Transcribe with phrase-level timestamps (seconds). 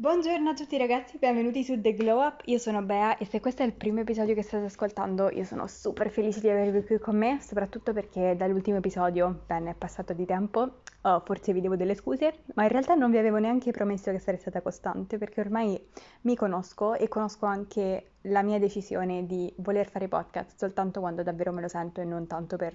[0.00, 3.64] Buongiorno a tutti ragazzi, benvenuti su The Glow Up, io sono Bea e se questo
[3.64, 7.16] è il primo episodio che state ascoltando io sono super felice di avervi qui con
[7.16, 11.96] me, soprattutto perché dall'ultimo episodio, bene, è passato di tempo, oh, forse vi devo delle
[11.96, 15.76] scuse, ma in realtà non vi avevo neanche promesso che sarei stata costante perché ormai
[16.20, 21.50] mi conosco e conosco anche la mia decisione di voler fare podcast soltanto quando davvero
[21.50, 22.72] me lo sento e non tanto per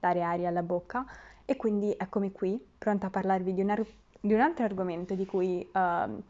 [0.00, 1.04] dare aria alla bocca.
[1.44, 3.76] E quindi eccomi qui, pronta a parlarvi di, una,
[4.22, 5.68] di un altro argomento di cui...
[5.70, 6.22] Uh,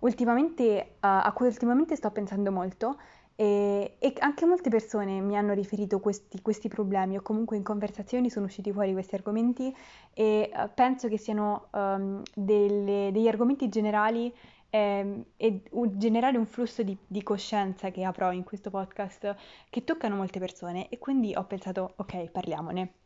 [0.00, 2.98] ultimamente, uh, a cui ultimamente sto pensando molto
[3.38, 8.30] e, e, anche molte persone mi hanno riferito questi, questi, problemi o comunque in conversazioni
[8.30, 9.74] sono usciti fuori questi argomenti
[10.14, 14.32] e uh, penso che siano um, delle, degli argomenti generali
[14.70, 19.34] ehm, e un, generare un flusso di, di, coscienza che avrò in questo podcast
[19.68, 23.05] che toccano molte persone e quindi ho pensato ok parliamone.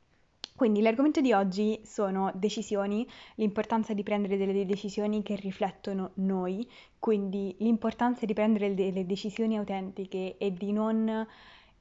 [0.60, 7.56] Quindi l'argomento di oggi sono decisioni, l'importanza di prendere delle decisioni che riflettono noi, quindi
[7.60, 11.26] l'importanza di prendere delle decisioni autentiche e di non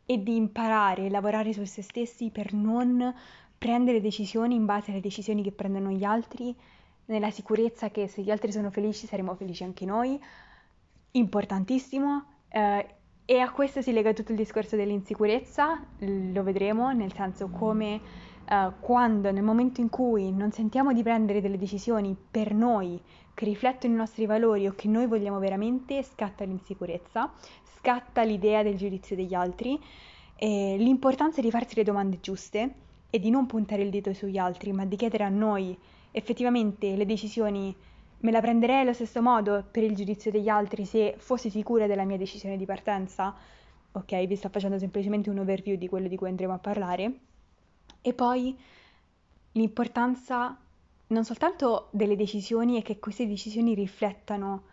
[0.06, 3.14] e di imparare a lavorare su se stessi per non
[3.58, 6.56] prendere decisioni in base alle decisioni che prendono gli altri,
[7.08, 10.18] nella sicurezza che se gli altri sono felici saremo felici anche noi.
[11.12, 12.24] Importantissimo.
[12.48, 12.86] Eh,
[13.26, 18.74] e a questo si lega tutto il discorso dell'insicurezza, lo vedremo, nel senso come uh,
[18.80, 23.00] quando nel momento in cui non sentiamo di prendere delle decisioni per noi
[23.34, 27.32] che riflettono i nostri valori o che noi vogliamo veramente, scatta l'insicurezza,
[27.78, 29.80] scatta l'idea del giudizio degli altri,
[30.36, 32.74] e l'importanza di farsi le domande giuste
[33.10, 35.78] e di non puntare il dito sugli altri, ma di chiedere a noi
[36.12, 37.76] effettivamente le decisioni
[38.22, 42.04] me la prenderei allo stesso modo per il giudizio degli altri se fossi sicura della
[42.04, 43.34] mia decisione di partenza?
[43.92, 47.29] Ok, vi sto facendo semplicemente un overview di quello di cui andremo a parlare.
[48.02, 48.58] E poi
[49.54, 50.58] l'importanza
[51.08, 54.64] non soltanto delle decisioni e che queste decisioni riflettano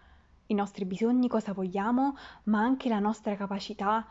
[0.46, 4.06] i nostri bisogni, cosa vogliamo, ma anche la nostra capacità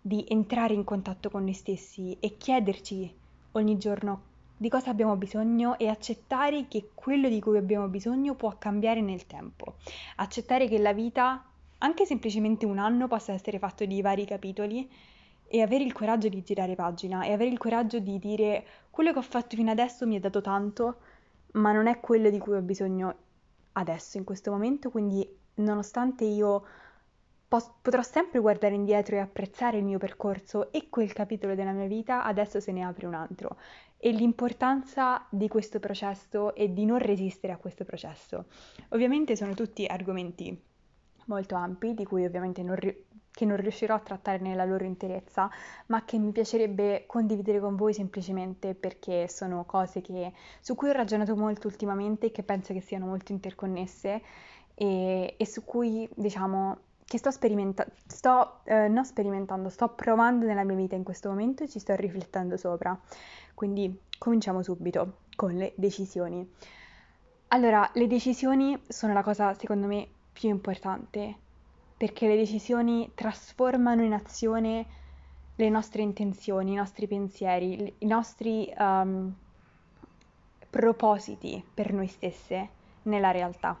[0.00, 3.12] di entrare in contatto con noi stessi e chiederci
[3.52, 4.22] ogni giorno
[4.56, 9.26] di cosa abbiamo bisogno e accettare che quello di cui abbiamo bisogno può cambiare nel
[9.26, 9.76] tempo.
[10.16, 11.44] Accettare che la vita,
[11.78, 14.90] anche semplicemente un anno, possa essere fatto di vari capitoli
[15.48, 19.18] e avere il coraggio di girare pagina e avere il coraggio di dire quello che
[19.18, 20.96] ho fatto fino adesso mi ha dato tanto,
[21.52, 23.16] ma non è quello di cui ho bisogno
[23.72, 26.64] adesso, in questo momento, quindi nonostante io
[27.48, 31.86] pos- potrò sempre guardare indietro e apprezzare il mio percorso e quel capitolo della mia
[31.86, 33.56] vita, adesso se ne apre un altro.
[33.96, 38.46] E l'importanza di questo processo e di non resistere a questo processo.
[38.90, 40.56] Ovviamente sono tutti argomenti
[41.26, 43.04] molto ampi, di cui ovviamente non, ri-
[43.38, 45.48] che non riuscirò a trattare nella loro interezza,
[45.86, 50.92] ma che mi piacerebbe condividere con voi semplicemente perché sono cose che, su cui ho
[50.92, 54.22] ragionato molto ultimamente e che penso che siano molto interconnesse
[54.74, 60.64] e, e su cui, diciamo, che sto sperimentando, sto eh, non sperimentando, sto provando nella
[60.64, 62.98] mia vita in questo momento e ci sto riflettendo sopra.
[63.54, 66.44] Quindi cominciamo subito con le decisioni.
[67.50, 71.46] Allora, le decisioni sono la cosa secondo me più importante
[71.98, 74.86] perché le decisioni trasformano in azione
[75.56, 79.34] le nostre intenzioni, i nostri pensieri, i nostri um,
[80.70, 82.68] propositi per noi stesse
[83.02, 83.76] nella realtà.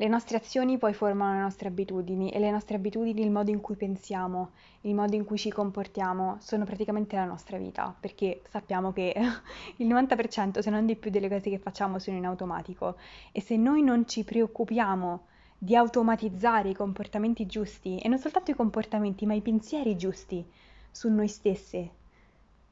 [0.00, 3.60] Le nostre azioni poi formano le nostre abitudini e le nostre abitudini, il modo in
[3.60, 4.50] cui pensiamo,
[4.82, 9.14] il modo in cui ci comportiamo, sono praticamente la nostra vita, perché sappiamo che
[9.76, 12.96] il 90% se non di più delle cose che facciamo sono in automatico
[13.30, 15.26] e se noi non ci preoccupiamo
[15.58, 20.46] di automatizzare i comportamenti giusti e non soltanto i comportamenti, ma i pensieri giusti
[20.90, 21.90] su noi stesse,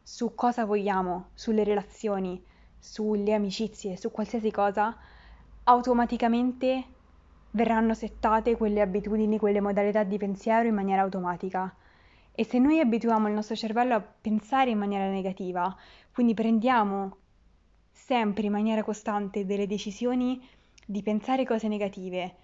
[0.03, 2.41] su cosa vogliamo, sulle relazioni,
[2.79, 4.97] sulle amicizie, su qualsiasi cosa,
[5.65, 6.85] automaticamente
[7.51, 11.75] verranno settate quelle abitudini, quelle modalità di pensiero in maniera automatica.
[12.33, 15.75] E se noi abituiamo il nostro cervello a pensare in maniera negativa,
[16.13, 17.17] quindi prendiamo
[17.91, 20.47] sempre in maniera costante delle decisioni
[20.85, 22.35] di pensare cose negative,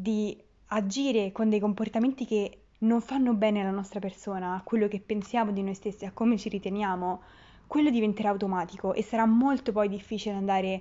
[0.00, 5.00] di agire con dei comportamenti che non fanno bene alla nostra persona, a quello che
[5.00, 7.20] pensiamo di noi stessi, a come ci riteniamo,
[7.66, 10.80] quello diventerà automatico e sarà molto poi difficile andare a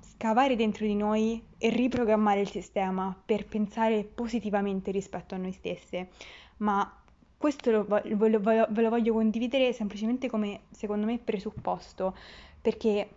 [0.00, 6.08] scavare dentro di noi e riprogrammare il sistema per pensare positivamente rispetto a noi stesse.
[6.56, 6.92] Ma
[7.36, 12.16] questo lo, ve, lo, ve lo voglio condividere semplicemente come, secondo me, presupposto,
[12.60, 13.10] perché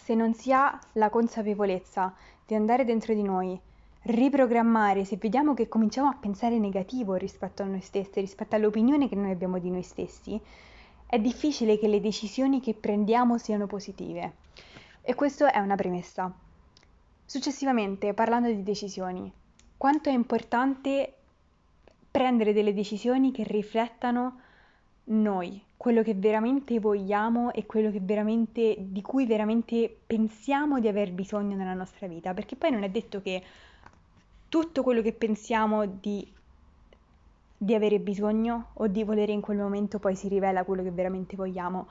[0.00, 2.14] se non si ha la consapevolezza
[2.46, 3.60] di andare dentro di noi,
[4.06, 9.16] riprogrammare, se vediamo che cominciamo a pensare negativo rispetto a noi stessi, rispetto all'opinione che
[9.16, 10.40] noi abbiamo di noi stessi,
[11.06, 14.34] è difficile che le decisioni che prendiamo siano positive.
[15.02, 16.32] E questa è una premessa.
[17.24, 19.30] Successivamente, parlando di decisioni,
[19.76, 21.14] quanto è importante
[22.10, 24.40] prendere delle decisioni che riflettano
[25.04, 31.56] noi, quello che veramente vogliamo e quello veramente, di cui veramente pensiamo di aver bisogno
[31.56, 33.42] nella nostra vita, perché poi non è detto che
[34.56, 36.26] tutto quello che pensiamo di,
[37.58, 41.36] di avere bisogno o di volere in quel momento poi si rivela quello che veramente
[41.36, 41.88] vogliamo.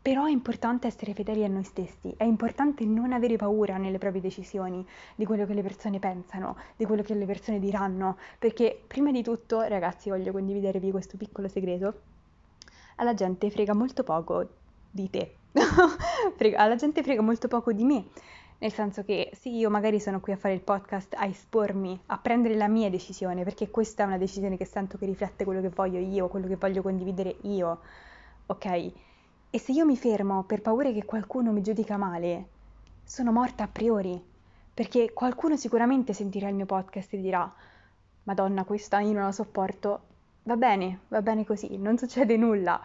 [0.00, 4.20] Però è importante essere fedeli a noi stessi, è importante non avere paura nelle proprie
[4.20, 9.10] decisioni di quello che le persone pensano, di quello che le persone diranno, perché prima
[9.10, 12.00] di tutto, ragazzi, voglio condividervi questo piccolo segreto,
[12.96, 14.46] alla gente frega molto poco
[14.88, 15.34] di te,
[16.54, 18.04] alla gente frega molto poco di me,
[18.64, 22.16] nel senso che sì, io magari sono qui a fare il podcast, a espormi, a
[22.16, 25.68] prendere la mia decisione, perché questa è una decisione che sento che riflette quello che
[25.68, 27.80] voglio io, quello che voglio condividere io,
[28.46, 28.92] ok?
[29.50, 32.46] E se io mi fermo per paura che qualcuno mi giudica male,
[33.04, 34.18] sono morta a priori,
[34.72, 37.54] perché qualcuno sicuramente sentirà il mio podcast e dirà
[38.22, 40.00] Madonna, questa io non la sopporto.
[40.44, 42.80] Va bene, va bene così, non succede nulla.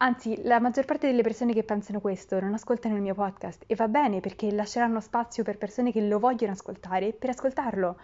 [0.00, 3.74] Anzi, la maggior parte delle persone che pensano questo non ascoltano il mio podcast e
[3.74, 7.98] va bene perché lasceranno spazio per persone che lo vogliono ascoltare per ascoltarlo.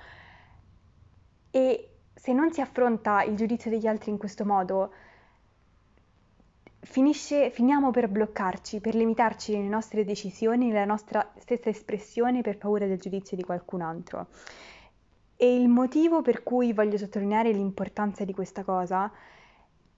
[1.52, 4.92] E se non si affronta il giudizio degli altri in questo modo,
[6.80, 12.86] finisce, finiamo per bloccarci, per limitarci nelle nostre decisioni, nella nostra stessa espressione per paura
[12.86, 14.26] del giudizio di qualcun altro.
[15.36, 19.12] E il motivo per cui voglio sottolineare l'importanza di questa cosa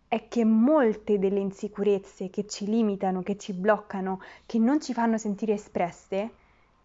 [0.09, 5.19] è che molte delle insicurezze che ci limitano, che ci bloccano, che non ci fanno
[5.19, 6.31] sentire espresse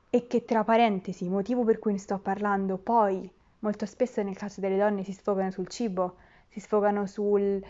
[0.09, 3.29] e che tra parentesi, motivo per cui ne sto parlando, poi
[3.59, 6.15] molto spesso nel caso delle donne si sfogano sul cibo,
[6.49, 7.63] si sfogano sul,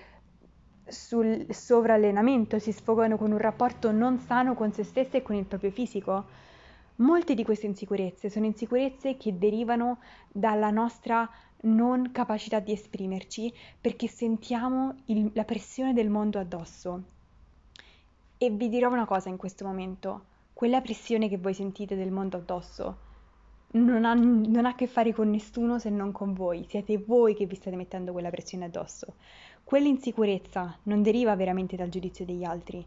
[0.88, 5.46] sul sovrallenamento, si sfogano con un rapporto non sano con se stesse e con il
[5.46, 6.26] proprio fisico.
[6.96, 10.00] Molte di queste insicurezze sono insicurezze che derivano
[10.32, 11.30] dalla nostra
[11.64, 17.04] non capacità di esprimerci perché sentiamo il, la pressione del mondo addosso.
[18.38, 22.38] E vi dirò una cosa in questo momento, quella pressione che voi sentite del mondo
[22.38, 23.10] addosso
[23.74, 27.36] non ha, non ha a che fare con nessuno se non con voi, siete voi
[27.36, 29.16] che vi state mettendo quella pressione addosso.
[29.64, 32.86] Quell'insicurezza non deriva veramente dal giudizio degli altri,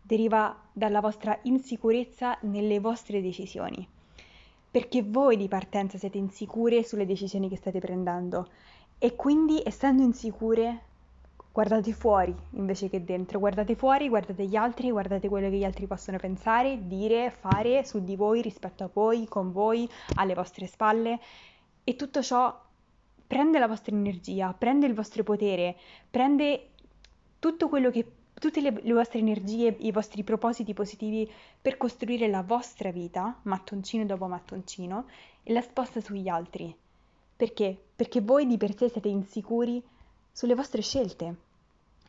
[0.00, 3.86] deriva dalla vostra insicurezza nelle vostre decisioni.
[4.72, 8.48] Perché voi di partenza siete insicure sulle decisioni che state prendendo.
[8.98, 10.84] E quindi essendo insicure
[11.52, 15.86] guardate fuori invece che dentro, guardate fuori, guardate gli altri, guardate quello che gli altri
[15.86, 21.20] possono pensare, dire, fare su di voi, rispetto a voi, con voi, alle vostre spalle.
[21.84, 22.58] E tutto ciò
[23.26, 25.76] prende la vostra energia, prende il vostro potere,
[26.10, 26.68] prende
[27.38, 31.30] tutto quello che tutte le, le, vostre energie, i vostri propositi positivi
[31.60, 35.06] per costruire la vostra vita, mattoncino dopo mattoncino,
[35.42, 36.74] e la sposta sugli altri.
[37.36, 37.76] Perché?
[37.96, 39.82] Perché voi di per sé siete insicuri
[40.30, 41.36] sulle vostre scelte.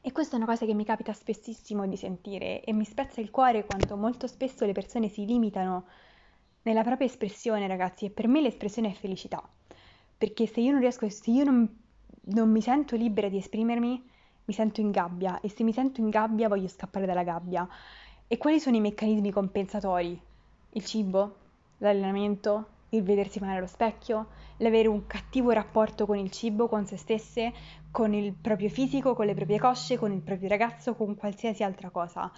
[0.01, 3.31] E questa è una cosa che mi capita spessissimo di sentire e mi spezza il
[3.31, 5.85] cuore quanto molto spesso le persone si limitano
[6.63, 9.41] nella propria espressione, ragazzi, e per me l'espressione è felicità.
[10.17, 11.79] Perché se io non riesco, se io non,
[12.25, 14.11] non mi sento libera di esprimermi,
[14.45, 17.67] mi sento in gabbia e se mi sento in gabbia voglio scappare dalla gabbia.
[18.27, 20.19] E quali sono i meccanismi compensatori?
[20.71, 21.35] Il cibo,
[21.77, 26.97] l'allenamento, il vedersi male allo specchio, l'avere un cattivo rapporto con il cibo, con se
[26.97, 27.53] stesse,
[27.91, 31.89] con il proprio fisico, con le proprie cosce, con il proprio ragazzo, con qualsiasi altra
[31.89, 32.31] cosa.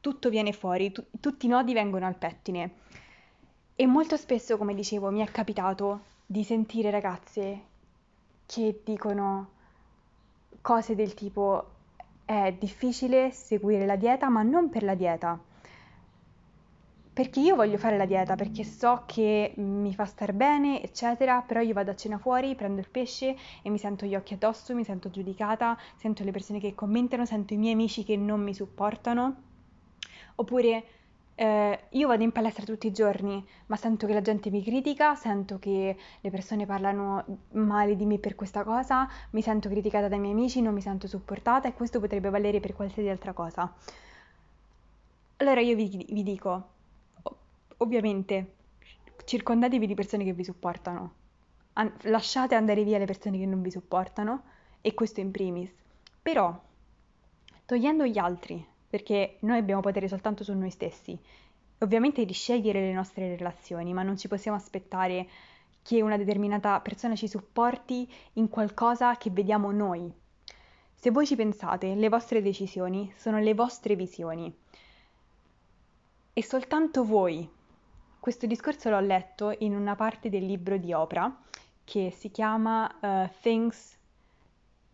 [0.00, 2.74] Tutto viene fuori, tu- tutti i nodi vengono al pettine.
[3.74, 7.62] E molto spesso, come dicevo, mi è capitato di sentire ragazze
[8.46, 9.56] che dicono
[10.68, 11.64] cose del tipo
[12.26, 15.40] è difficile seguire la dieta, ma non per la dieta
[17.10, 21.60] perché io voglio fare la dieta, perché so che mi fa star bene, eccetera, però
[21.60, 24.84] io vado a cena fuori, prendo il pesce e mi sento gli occhi addosso, mi
[24.84, 29.34] sento giudicata, sento le persone che commentano, sento i miei amici che non mi supportano.
[30.36, 30.84] Oppure
[31.40, 35.14] eh, io vado in palestra tutti i giorni, ma sento che la gente mi critica,
[35.14, 40.18] sento che le persone parlano male di me per questa cosa, mi sento criticata dai
[40.18, 43.72] miei amici, non mi sento supportata e questo potrebbe valere per qualsiasi altra cosa.
[45.36, 46.68] Allora io vi, vi dico,
[47.76, 48.54] ovviamente
[49.24, 51.12] circondatevi di persone che vi supportano.
[51.74, 54.42] An- lasciate andare via le persone che non vi supportano
[54.80, 55.70] e questo in primis.
[56.20, 56.60] Però,
[57.64, 61.18] togliendo gli altri, perché noi abbiamo potere soltanto su noi stessi,
[61.78, 65.28] ovviamente di scegliere le nostre relazioni, ma non ci possiamo aspettare
[65.82, 70.12] che una determinata persona ci supporti in qualcosa che vediamo noi.
[70.94, 74.52] Se voi ci pensate, le vostre decisioni sono le vostre visioni.
[76.32, 77.48] E soltanto voi.
[78.18, 81.40] Questo discorso l'ho letto in una parte del libro di Oprah
[81.84, 83.97] che si chiama uh, Things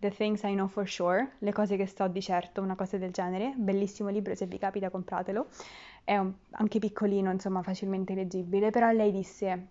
[0.05, 3.11] The Things I Know For Sure, Le cose che so di certo, una cosa del
[3.11, 5.47] genere, bellissimo libro, se vi capita compratelo,
[6.05, 9.69] è un, anche piccolino, insomma facilmente leggibile, però lei disse,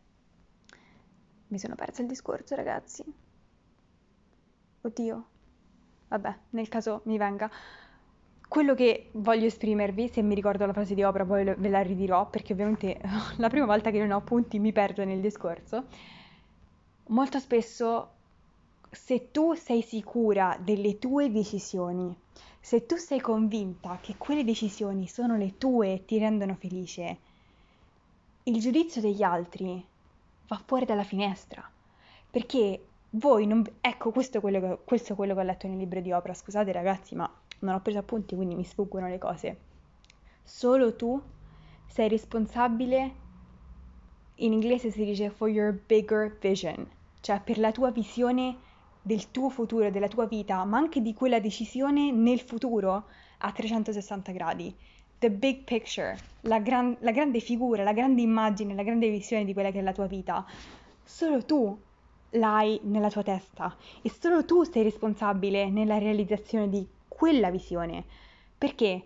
[1.49, 3.03] mi sono persa il discorso ragazzi,
[4.81, 5.25] oddio,
[6.07, 7.47] vabbè, nel caso mi venga,
[8.47, 12.27] quello che voglio esprimervi, se mi ricordo la frase di opera poi ve la ridirò,
[12.27, 12.99] perché ovviamente
[13.37, 15.85] la prima volta che non ho appunti mi perdo nel discorso,
[17.09, 18.13] molto spesso
[18.93, 22.15] se tu sei sicura delle tue decisioni,
[22.59, 27.17] se tu sei convinta che quelle decisioni sono le tue e ti rendono felice,
[28.43, 29.83] il giudizio degli altri
[30.47, 31.67] va fuori dalla finestra.
[32.29, 33.63] Perché voi non...
[33.81, 36.33] Ecco, questo è quello che, questo è quello che ho letto nel libro di opera.
[36.33, 39.57] Scusate ragazzi, ma non ho preso appunti, quindi mi sfuggono le cose.
[40.43, 41.21] Solo tu
[41.88, 43.15] sei responsabile,
[44.35, 46.89] in inglese si dice for your bigger vision,
[47.21, 48.57] cioè per la tua visione
[49.05, 53.07] del tuo futuro, della tua vita, ma anche di quella decisione nel futuro
[53.39, 54.74] a 360 gradi.
[55.19, 59.53] The big picture, la, gran, la grande figura, la grande immagine, la grande visione di
[59.53, 60.45] quella che è la tua vita.
[61.03, 61.77] Solo tu
[62.31, 68.05] l'hai nella tua testa e solo tu sei responsabile nella realizzazione di quella visione.
[68.57, 69.01] Perché?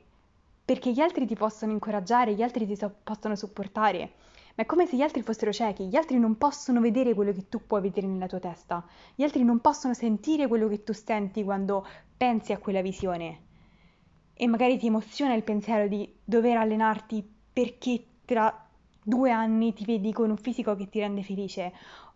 [0.63, 4.11] Perché gli altri ti possono incoraggiare, gli altri ti so- possono supportare,
[4.57, 7.47] ma è come se gli altri fossero ciechi, gli altri non possono vedere quello che
[7.47, 8.83] tu puoi vedere nella tua testa,
[9.13, 11.85] gli altri non possono sentire quello che tu senti quando
[12.17, 13.41] pensi a quella visione.
[14.33, 17.23] E magari ti emoziona il pensiero di dover allenarti
[17.53, 18.67] perché tra
[19.03, 21.71] due anni ti vedi con un fisico che ti rende felice,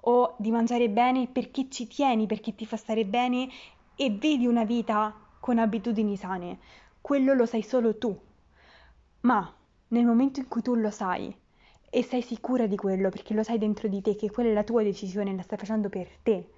[0.06, 3.50] o di mangiare bene perché ci tieni, perché ti fa stare bene
[3.96, 6.58] e vedi una vita con abitudini sane.
[7.02, 8.20] Quello lo sai solo tu.
[9.22, 9.54] Ma
[9.90, 11.36] nel momento in cui tu lo sai,
[11.94, 14.64] e sei sicura di quello perché lo sai dentro di te che quella è la
[14.64, 16.50] tua decisione, la stai facendo per te.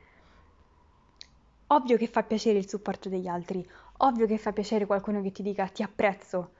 [1.68, 5.42] Ovvio che fa piacere il supporto degli altri, ovvio che fa piacere qualcuno che ti
[5.42, 6.52] dica ti apprezzo.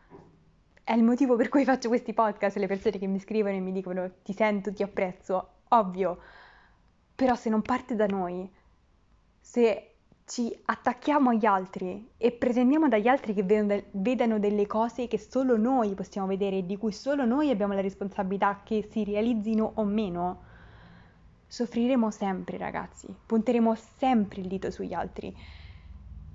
[0.84, 3.72] È il motivo per cui faccio questi podcast, le persone che mi scrivono e mi
[3.72, 6.18] dicono ti sento, ti apprezzo, ovvio.
[7.14, 8.52] Però se non parte da noi,
[9.40, 9.93] se
[10.26, 15.94] ci attacchiamo agli altri e pretendiamo dagli altri che vedano delle cose che solo noi
[15.96, 20.42] possiamo vedere e di cui solo noi abbiamo la responsabilità che si realizzino o meno,
[21.48, 25.36] soffriremo sempre ragazzi, punteremo sempre il dito sugli altri.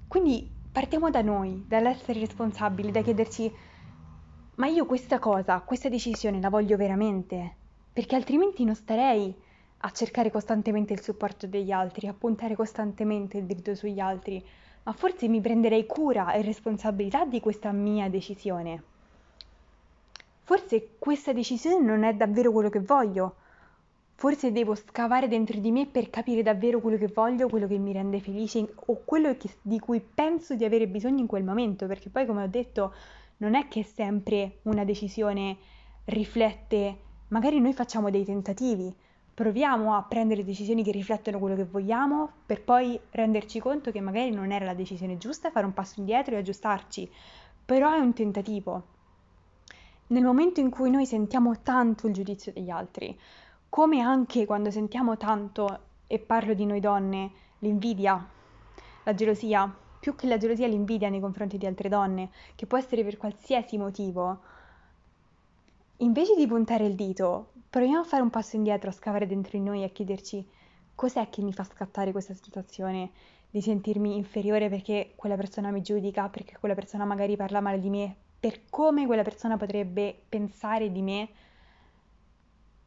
[0.07, 3.53] Quindi partiamo da noi, dall'essere responsabili, da chiederci
[4.59, 7.55] ma io questa cosa, questa decisione la voglio veramente?
[7.93, 9.33] Perché altrimenti non starei
[9.79, 14.45] a cercare costantemente il supporto degli altri, a puntare costantemente il dito sugli altri,
[14.83, 18.83] ma forse mi prenderei cura e responsabilità di questa mia decisione.
[20.43, 23.35] Forse questa decisione non è davvero quello che voglio.
[24.15, 27.93] Forse devo scavare dentro di me per capire davvero quello che voglio, quello che mi
[27.93, 32.09] rende felice o quello che, di cui penso di avere bisogno in quel momento, perché
[32.09, 32.95] poi come ho detto
[33.37, 35.57] non è che sempre una decisione
[36.07, 36.97] riflette,
[37.29, 38.93] magari noi facciamo dei tentativi,
[39.39, 44.33] proviamo a prendere decisioni che riflettono quello che vogliamo per poi renderci conto che magari
[44.33, 47.09] non era la decisione giusta, fare un passo indietro e aggiustarci,
[47.65, 48.83] però è un tentativo.
[50.09, 53.17] Nel momento in cui noi sentiamo tanto il giudizio degli altri,
[53.69, 57.31] come anche quando sentiamo tanto, e parlo di noi donne,
[57.61, 58.29] l'invidia,
[59.05, 63.05] la gelosia, più che la gelosia l'invidia nei confronti di altre donne, che può essere
[63.05, 64.41] per qualsiasi motivo,
[65.99, 69.65] invece di puntare il dito, proviamo a fare un passo indietro, a scavare dentro di
[69.65, 70.47] noi e a chiederci
[70.95, 73.11] cos'è che mi fa scattare questa situazione
[73.51, 77.89] di sentirmi inferiore perché quella persona mi giudica, perché quella persona magari parla male di
[77.89, 81.29] me, per come quella persona potrebbe pensare di me,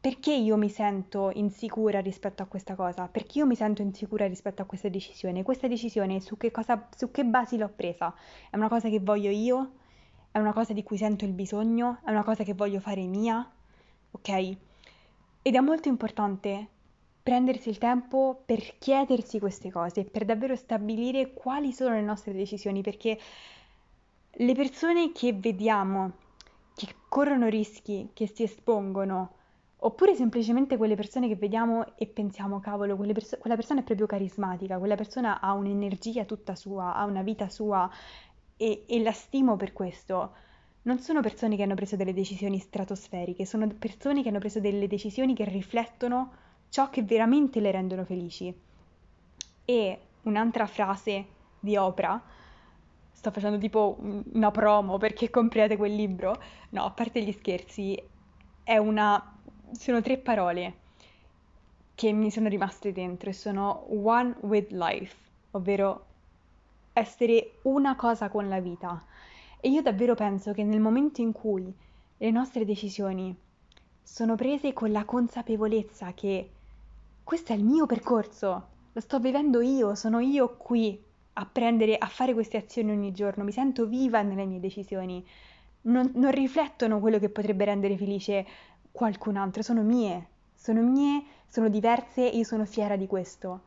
[0.00, 4.62] perché io mi sento insicura rispetto a questa cosa, perché io mi sento insicura rispetto
[4.62, 8.14] a questa decisione, questa decisione su che, cosa, su che basi l'ho presa,
[8.50, 9.74] è una cosa che voglio io,
[10.32, 13.48] è una cosa di cui sento il bisogno, è una cosa che voglio fare mia,
[14.10, 14.56] ok?
[15.42, 16.68] Ed è molto importante
[17.22, 22.80] prendersi il tempo per chiedersi queste cose, per davvero stabilire quali sono le nostre decisioni,
[22.82, 23.18] perché
[24.30, 26.12] le persone che vediamo,
[26.74, 29.34] che corrono rischi, che si espongono,
[29.78, 34.78] oppure semplicemente quelle persone che vediamo e pensiamo, cavolo, perso- quella persona è proprio carismatica,
[34.78, 37.90] quella persona ha un'energia tutta sua, ha una vita sua,
[38.56, 40.34] e, e la stimo per questo,
[40.82, 44.88] non sono persone che hanno preso delle decisioni stratosferiche, sono persone che hanno preso delle
[44.88, 46.32] decisioni che riflettono
[46.68, 48.52] ciò che veramente le rendono felici.
[49.64, 51.26] E un'altra frase
[51.60, 52.20] di Oprah,
[53.12, 58.00] sto facendo tipo una promo perché compriate quel libro, no, a parte gli scherzi,
[58.64, 59.38] è una,
[59.72, 60.80] sono tre parole
[61.94, 65.14] che mi sono rimaste dentro e sono one with life,
[65.52, 66.06] ovvero
[66.92, 69.04] essere una cosa con la vita.
[69.64, 71.72] E io davvero penso che nel momento in cui
[72.16, 73.32] le nostre decisioni
[74.02, 76.50] sono prese con la consapevolezza che
[77.22, 81.00] questo è il mio percorso, lo sto vivendo io, sono io qui
[81.34, 85.24] a prendere, a fare queste azioni ogni giorno, mi sento viva nelle mie decisioni,
[85.82, 88.44] non, non riflettono quello che potrebbe rendere felice
[88.90, 90.26] qualcun altro, sono mie,
[90.56, 93.60] sono mie, sono diverse e io sono fiera di questo.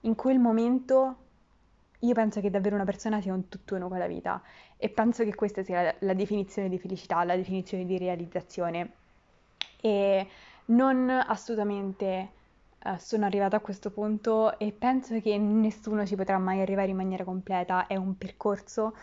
[0.00, 1.25] In quel momento
[2.00, 4.42] io penso che davvero una persona sia un tutt'uno con la vita
[4.76, 8.92] e penso che questa sia la, la definizione di felicità, la definizione di realizzazione.
[9.80, 10.26] E
[10.66, 12.30] non assolutamente
[12.84, 16.96] uh, sono arrivata a questo punto e penso che nessuno ci potrà mai arrivare in
[16.96, 18.94] maniera completa, è un percorso,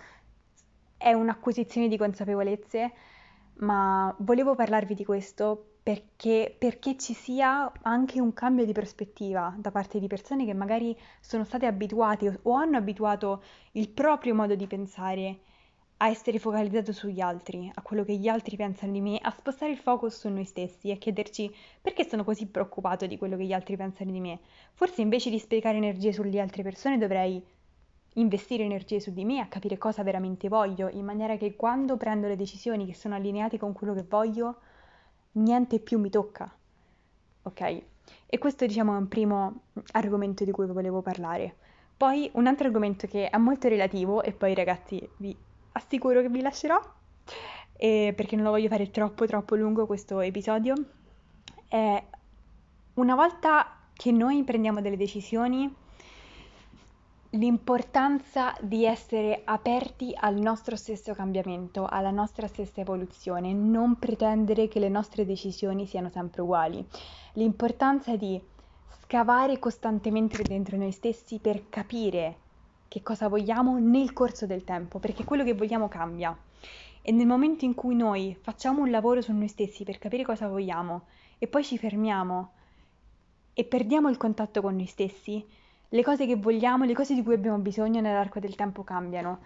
[0.98, 2.92] è un'acquisizione di consapevolezze,
[3.56, 9.70] ma volevo parlarvi di questo perché, perché ci sia anche un cambio di prospettiva da
[9.70, 14.66] parte di persone che magari sono state abituate o hanno abituato il proprio modo di
[14.66, 15.40] pensare
[15.98, 19.72] a essere focalizzato sugli altri, a quello che gli altri pensano di me, a spostare
[19.72, 23.46] il focus su noi stessi e a chiederci perché sono così preoccupato di quello che
[23.46, 24.40] gli altri pensano di me.
[24.74, 27.46] Forse invece di sprecare energie sulle altre persone dovrei
[28.16, 32.28] investire energie su di me, a capire cosa veramente voglio, in maniera che quando prendo
[32.28, 34.60] le decisioni che sono allineate con quello che voglio,
[35.34, 36.52] niente più mi tocca.
[37.44, 37.82] Ok?
[38.26, 39.62] E questo diciamo è un primo
[39.92, 41.56] argomento di cui volevo parlare.
[41.96, 45.36] Poi un altro argomento che è molto relativo e poi ragazzi vi
[45.74, 46.80] assicuro che vi lascerò
[47.76, 50.76] perché non lo voglio fare troppo troppo lungo questo episodio
[51.68, 52.04] è
[52.94, 55.74] una volta che noi prendiamo delle decisioni
[57.34, 64.80] l'importanza di essere aperti al nostro stesso cambiamento, alla nostra stessa evoluzione, non pretendere che
[64.80, 66.86] le nostre decisioni siano sempre uguali.
[67.34, 68.40] L'importanza di
[69.02, 72.38] scavare costantemente dentro noi stessi per capire
[72.88, 76.38] che cosa vogliamo nel corso del tempo, perché quello che vogliamo cambia.
[77.02, 80.48] E nel momento in cui noi facciamo un lavoro su noi stessi per capire cosa
[80.48, 81.08] vogliamo
[81.40, 82.52] e poi ci fermiamo
[83.54, 85.46] e perdiamo il contatto con noi stessi,
[85.94, 89.40] le cose che vogliamo, le cose di cui abbiamo bisogno nell'arco del tempo cambiano,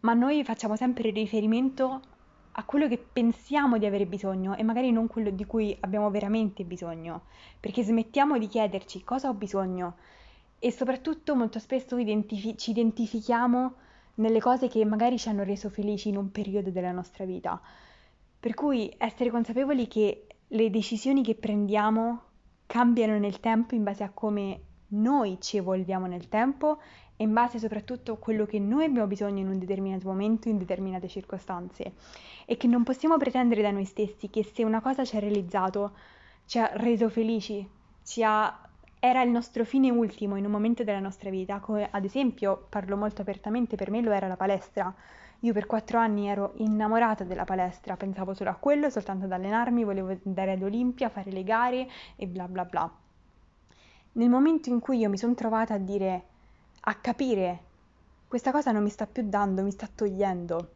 [0.00, 2.00] ma noi facciamo sempre riferimento
[2.50, 6.64] a quello che pensiamo di avere bisogno e magari non quello di cui abbiamo veramente
[6.64, 7.22] bisogno,
[7.60, 9.94] perché smettiamo di chiederci cosa ho bisogno
[10.58, 13.74] e soprattutto molto spesso identifi- ci identifichiamo
[14.16, 17.60] nelle cose che magari ci hanno reso felici in un periodo della nostra vita.
[18.40, 22.22] Per cui essere consapevoli che le decisioni che prendiamo
[22.66, 26.78] cambiano nel tempo in base a come noi ci evolviamo nel tempo
[27.16, 30.58] e in base soprattutto a quello che noi abbiamo bisogno in un determinato momento, in
[30.58, 31.92] determinate circostanze
[32.44, 35.92] e che non possiamo pretendere da noi stessi che se una cosa ci ha realizzato,
[36.46, 37.66] ci ha reso felici,
[38.04, 38.68] ci ha
[39.04, 42.96] era il nostro fine ultimo in un momento della nostra vita, come ad esempio, parlo
[42.96, 44.94] molto apertamente, per me lo era la palestra.
[45.40, 49.82] Io per quattro anni ero innamorata della palestra, pensavo solo a quello, soltanto ad allenarmi,
[49.82, 53.01] volevo andare ad Olimpia, fare le gare e bla bla bla
[54.12, 56.24] nel momento in cui io mi sono trovata a dire,
[56.80, 57.60] a capire,
[58.28, 60.70] questa cosa non mi sta più dando, mi sta togliendo,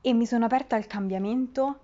[0.00, 1.78] e mi sono aperta al cambiamento,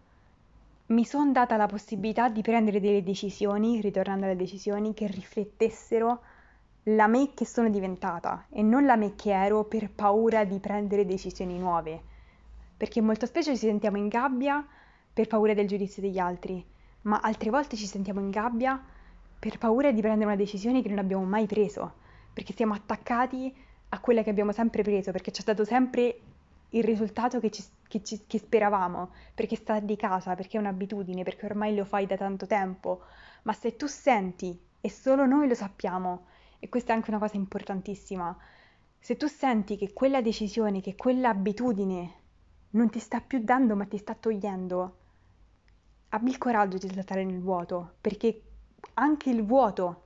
[0.87, 6.21] mi sono data la possibilità di prendere delle decisioni, ritornando alle decisioni, che riflettessero
[6.85, 11.05] la me che sono diventata e non la me che ero per paura di prendere
[11.05, 12.03] decisioni nuove.
[12.77, 14.67] Perché molto spesso ci sentiamo in gabbia
[15.13, 16.65] per paura del giudizio degli altri,
[17.03, 18.83] ma altre volte ci sentiamo in gabbia
[19.39, 21.95] per paura di prendere una decisione che non abbiamo mai preso,
[22.33, 23.55] perché siamo attaccati
[23.91, 26.21] a quella che abbiamo sempre preso, perché ci ha dato sempre
[26.71, 31.23] il risultato che, ci, che, ci, che speravamo, perché sta di casa, perché è un'abitudine,
[31.23, 33.03] perché ormai lo fai da tanto tempo.
[33.43, 36.27] Ma se tu senti, e solo noi lo sappiamo,
[36.59, 38.37] e questa è anche una cosa importantissima,
[38.99, 42.15] se tu senti che quella decisione, che quell'abitudine
[42.71, 44.97] non ti sta più dando ma ti sta togliendo,
[46.11, 48.43] abbi il coraggio di saltare nel vuoto, perché
[48.95, 50.05] anche il vuoto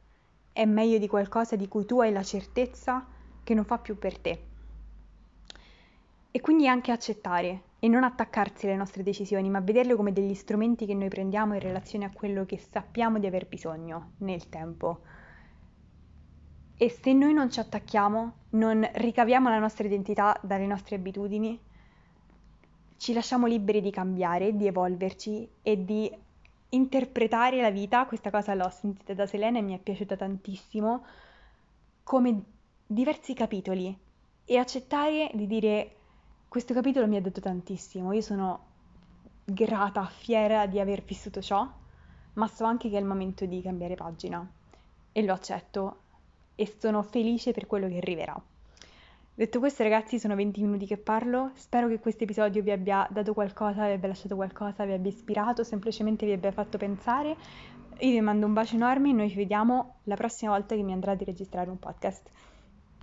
[0.52, 3.06] è meglio di qualcosa di cui tu hai la certezza
[3.42, 4.44] che non fa più per te.
[6.30, 10.86] E quindi anche accettare e non attaccarsi alle nostre decisioni, ma vederle come degli strumenti
[10.86, 15.00] che noi prendiamo in relazione a quello che sappiamo di aver bisogno nel tempo.
[16.76, 21.58] E se noi non ci attacchiamo, non ricaviamo la nostra identità dalle nostre abitudini,
[22.96, 26.10] ci lasciamo liberi di cambiare, di evolverci e di
[26.74, 31.04] interpretare la vita, questa cosa l'ho sentita da Selena e mi è piaciuta tantissimo,
[32.02, 32.42] come
[32.86, 33.96] diversi capitoli
[34.44, 35.96] e accettare di dire
[36.48, 38.70] questo capitolo mi ha dato tantissimo, io sono
[39.44, 41.66] grata, fiera di aver vissuto ciò,
[42.34, 44.46] ma so anche che è il momento di cambiare pagina
[45.12, 46.00] e lo accetto
[46.54, 48.40] e sono felice per quello che arriverà.
[49.34, 53.32] Detto questo ragazzi sono 20 minuti che parlo, spero che questo episodio vi abbia dato
[53.32, 57.34] qualcosa, vi abbia lasciato qualcosa, vi abbia ispirato, semplicemente vi abbia fatto pensare.
[58.00, 60.92] Io vi mando un bacio enorme e noi ci vediamo la prossima volta che mi
[60.92, 62.28] andrà di registrare un podcast.